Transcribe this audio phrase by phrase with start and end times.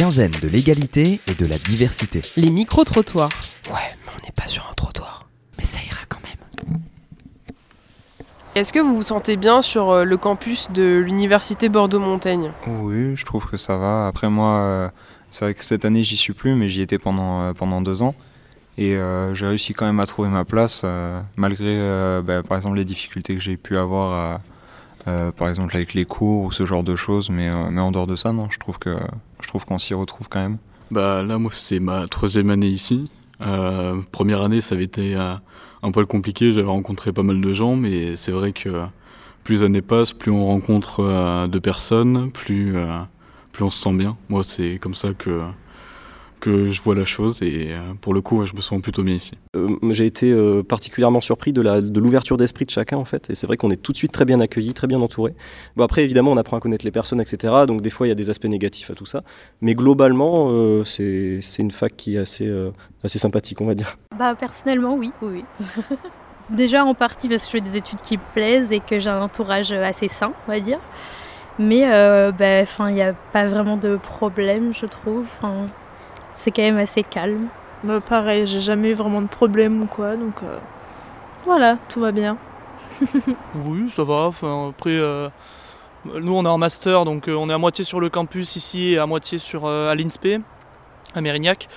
[0.00, 2.22] quinzaine de l'égalité et de la diversité.
[2.38, 3.28] Les micro-trottoirs.
[3.66, 3.74] Ouais,
[4.06, 5.26] mais on n'est pas sur un trottoir.
[5.58, 6.78] Mais ça ira quand même.
[8.54, 12.50] Est-ce que vous vous sentez bien sur euh, le campus de l'université Bordeaux-Montaigne?
[12.66, 14.06] Oui, je trouve que ça va.
[14.06, 14.88] Après moi, euh,
[15.28, 18.00] c'est vrai que cette année j'y suis plus, mais j'y étais pendant, euh, pendant deux
[18.00, 18.14] ans.
[18.78, 22.56] Et euh, j'ai réussi quand même à trouver ma place, euh, malgré euh, bah, par
[22.56, 24.38] exemple les difficultés que j'ai pu avoir, à-
[25.08, 27.30] euh, par exemple avec les cours ou ce genre de choses.
[27.30, 28.96] Mais, euh, mais en dehors de ça, non, je trouve que
[29.40, 30.58] je qu'on s'y retrouve quand même.
[30.90, 33.10] Bah là, moi, c'est ma troisième année ici.
[33.40, 36.52] Euh, première année, ça avait été un poil compliqué.
[36.52, 38.84] J'avais rencontré pas mal de gens, mais c'est vrai que
[39.44, 42.74] plus années passent, plus on rencontre de personnes, plus
[43.52, 44.16] plus on se sent bien.
[44.28, 45.42] Moi, c'est comme ça que
[46.40, 49.14] que je vois la chose et euh, pour le coup, je me sens plutôt bien
[49.14, 49.32] ici.
[49.56, 51.62] Euh, j'ai été euh, particulièrement surpris de
[52.00, 54.24] l'ouverture d'esprit de chacun en fait, et c'est vrai qu'on est tout de suite très
[54.24, 55.34] bien accueilli, très bien entouré.
[55.76, 57.52] Bon après évidemment on apprend à connaître les personnes etc.
[57.66, 59.22] Donc des fois il y a des aspects négatifs à tout ça,
[59.60, 62.70] mais globalement euh, c'est une fac qui est assez euh,
[63.04, 63.96] assez sympathique on va dire.
[64.18, 65.44] Bah personnellement oui, oui.
[65.60, 65.96] oui.
[66.50, 69.10] Déjà en partie parce que je fais des études qui me plaisent et que j'ai
[69.10, 70.80] un entourage assez sain, on va dire.
[71.60, 75.26] Mais euh, bah, 'fin, il n'y a pas vraiment de problème, je trouve.
[76.40, 77.48] C'est quand même assez calme.
[77.84, 80.58] Bah pareil, j'ai jamais eu vraiment de problème ou quoi, donc euh,
[81.44, 82.36] voilà, tout va bien.
[83.54, 84.24] Oui, ça va.
[84.26, 85.28] Enfin, après, euh,
[86.04, 88.92] nous, on est en master, donc euh, on est à moitié sur le campus ici
[88.92, 90.40] et à moitié sur, euh, à l'INSPE,
[91.14, 91.68] à Mérignac.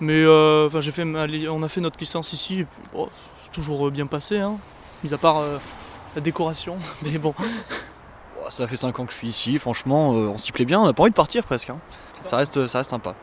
[0.00, 2.82] Mais euh, enfin, j'ai fait ma li- on a fait notre licence ici, et puis,
[2.92, 3.08] bon,
[3.44, 4.56] c'est toujours euh, bien passé, hein,
[5.04, 5.58] mis à part euh,
[6.14, 6.76] la décoration.
[7.02, 7.34] Mais bon,
[8.38, 10.80] Oh, Ça fait 5 ans que je suis ici, franchement, euh, on s'y plaît bien,
[10.80, 11.70] on n'a pas envie de partir presque.
[11.70, 11.78] hein.
[12.22, 13.14] Ça, reste, ça reste sympa.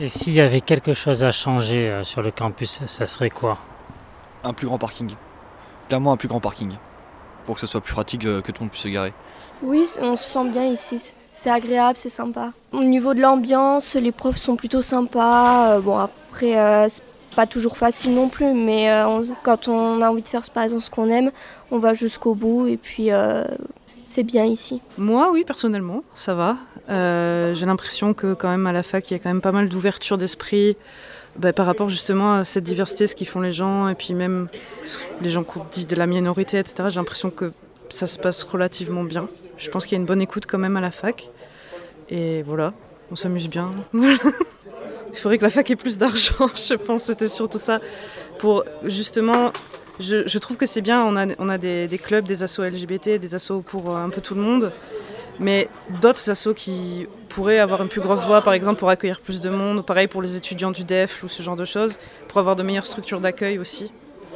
[0.00, 3.58] Et s'il y avait quelque chose à changer euh, sur le campus, ça serait quoi?
[4.44, 5.10] Un plus grand parking.
[5.88, 6.72] Clairement, un plus grand parking.
[7.44, 9.12] Pour que ce soit plus pratique, euh, que tout le monde puisse se garer.
[9.62, 11.02] Oui, on se sent bien ici.
[11.30, 12.52] C'est agréable, c'est sympa.
[12.72, 15.72] Au niveau de l'ambiance, les profs sont plutôt sympas.
[15.74, 17.02] Euh, Bon, après, c'est
[17.34, 20.82] pas toujours facile non plus, mais on- quand on a envie de faire par exemple
[20.82, 21.30] ce qu'on aime,
[21.72, 23.44] on va jusqu'au bout et puis euh,
[24.04, 24.80] c'est bien ici.
[24.96, 26.56] Moi, oui, personnellement, ça va.
[26.88, 29.52] Euh, j'ai l'impression que quand même à la fac, il y a quand même pas
[29.52, 30.76] mal d'ouverture d'esprit
[31.36, 34.48] bah, par rapport justement à cette diversité, ce qu'ils font les gens, et puis même
[35.20, 36.88] les gens qu'on dit de la minorité, etc.
[36.88, 37.52] J'ai l'impression que
[37.90, 39.28] ça se passe relativement bien.
[39.56, 41.28] Je pense qu'il y a une bonne écoute quand même à la fac.
[42.10, 42.72] Et voilà,
[43.10, 43.70] on s'amuse bien.
[43.94, 47.04] Il faudrait que la fac ait plus d'argent, je pense.
[47.04, 47.80] C'était surtout ça.
[48.38, 49.52] Pour justement,
[50.00, 51.02] je, trouve que c'est bien.
[51.04, 54.10] On a, on a des, des clubs, des assos LGBT, des assos pour euh, un
[54.10, 54.72] peu tout le monde.
[55.40, 55.68] Mais
[56.00, 59.50] d'autres assos qui pourraient avoir une plus grosse voix, par exemple, pour accueillir plus de
[59.50, 59.84] monde.
[59.84, 62.86] Pareil pour les étudiants du DEF ou ce genre de choses, pour avoir de meilleures
[62.86, 63.92] structures d'accueil aussi.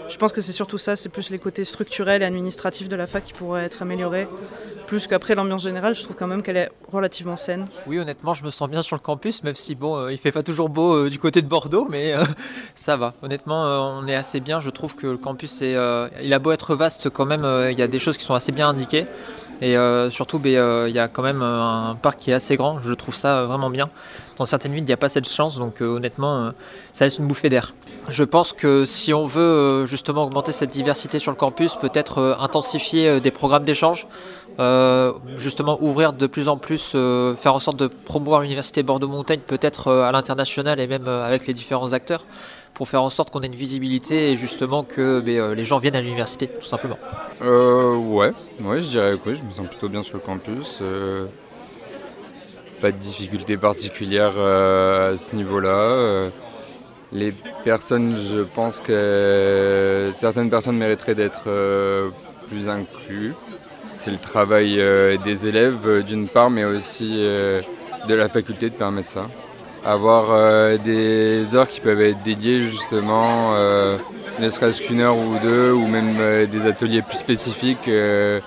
[0.09, 3.07] Je pense que c'est surtout ça, c'est plus les côtés structurels et administratifs de la
[3.07, 4.29] fac qui pourraient être améliorés.
[4.87, 7.67] Plus qu'après l'ambiance générale, je trouve quand même qu'elle est relativement saine.
[7.87, 10.33] Oui, honnêtement, je me sens bien sur le campus, même si bon, euh, il fait
[10.33, 12.25] pas toujours beau euh, du côté de Bordeaux, mais euh,
[12.75, 13.15] ça va.
[13.23, 13.63] Honnêtement,
[13.99, 14.61] on est assez bien.
[14.61, 15.77] Je trouve que le campus est,
[16.23, 18.53] il a beau être vaste, quand même, il y a des choses qui sont assez
[18.53, 19.07] bien indiquées.
[19.63, 22.35] Et euh, surtout, ben, euh, il y a quand même euh, un parc qui est
[22.35, 22.81] assez grand.
[22.81, 23.91] Je trouve ça vraiment bien.
[24.37, 26.53] Dans certaines villes, il n'y a pas cette chance, donc honnêtement,
[26.93, 27.75] ça laisse une bouffée d'air.
[28.09, 33.21] Je pense que si on veut justement augmenter cette diversité sur le campus, peut-être intensifier
[33.21, 34.07] des programmes d'échange,
[35.37, 36.97] justement ouvrir de plus en plus,
[37.37, 41.93] faire en sorte de promouvoir l'université Bordeaux-Montaigne peut-être à l'international et même avec les différents
[41.93, 42.25] acteurs,
[42.75, 45.79] pour faire en sorte qu'on ait une visibilité et justement que ben, euh, les gens
[45.79, 46.99] viennent à l'université, tout simplement.
[47.43, 50.79] Euh, ouais, ouais, je dirais que oui, je me sens plutôt bien sur le campus.
[50.81, 51.27] euh,
[52.81, 56.31] pas de difficultés particulières euh, à ce niveau-là.
[57.13, 61.45] les personnes, je pense que certaines personnes mériteraient d'être
[62.49, 63.35] plus inclus.
[63.95, 64.83] C'est le travail
[65.23, 69.27] des élèves d'une part, mais aussi de la faculté de permettre ça.
[69.85, 73.97] Avoir euh, des heures qui peuvent être dédiées justement, euh,
[74.39, 78.39] ne serait-ce qu'une heure ou deux, ou même euh, des ateliers plus spécifiques euh,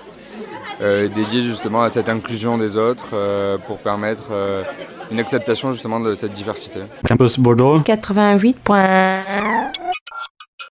[0.80, 4.62] euh, dédiés justement à cette inclusion des autres euh, pour permettre euh,
[5.10, 6.80] une acceptation justement de cette diversité.
[7.06, 7.80] Campus Bordeaux.
[7.80, 9.85] 88.1